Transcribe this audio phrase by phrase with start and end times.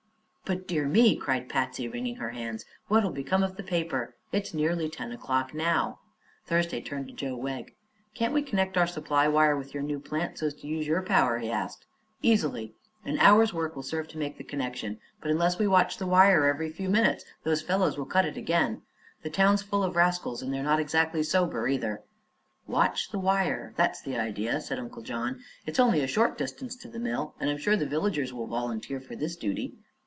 [0.51, 4.17] "But, dear me!" cried Patsy, wringing her hands; "what'll become of the paper?
[4.33, 6.01] It's nearly ten o'clock now."
[6.45, 7.73] Thursday turned to Joe Wegg.
[8.15, 11.01] "Can't we connect our supply wire with your new plant, so as to use your
[11.03, 11.85] power?" he asked.
[12.21, 12.73] "Easily.
[13.05, 14.99] An hour's work will serve to make the connection.
[15.21, 18.81] But unless we watch the wire every minute those fellows will cut it again.
[19.23, 22.03] The town's full of the rascals, and they're not exactly sober, either."
[22.67, 25.39] "Watch the wire; that's the idea," said Uncle John.
[25.65, 28.99] "It's only a short distance to the mill, and I'm sure the villagers will volunteer
[28.99, 29.75] for this duty."